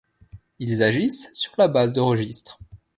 [0.57, 2.57] Ils agissent sur la base de registre.